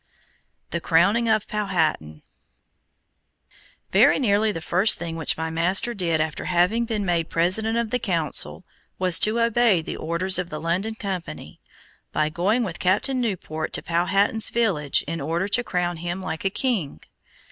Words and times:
THE 0.71 0.81
CROWNING 0.81 1.29
OF 1.29 1.47
POWHATAN 1.47 2.23
Very 3.91 4.17
nearly 4.17 4.51
the 4.51 4.59
first 4.59 4.97
thing 4.97 5.15
which 5.15 5.37
my 5.37 5.51
master 5.51 5.93
did 5.93 6.19
after 6.19 6.45
having 6.45 6.85
been 6.85 7.05
made 7.05 7.29
President 7.29 7.77
of 7.77 7.91
the 7.91 7.99
Council, 7.99 8.63
was 8.97 9.19
to 9.19 9.39
obey 9.39 9.79
the 9.83 9.95
orders 9.95 10.39
of 10.39 10.49
the 10.49 10.59
London 10.59 10.95
Company, 10.95 11.59
by 12.11 12.29
going 12.29 12.63
with 12.63 12.79
Captain 12.79 13.21
Newport 13.21 13.73
to 13.73 13.83
Powhatan's 13.83 14.49
village 14.49 15.03
in 15.03 15.21
order 15.21 15.47
to 15.49 15.63
crown 15.63 15.97
him 15.97 16.19
like 16.19 16.45
a 16.45 16.49
king. 16.49 17.01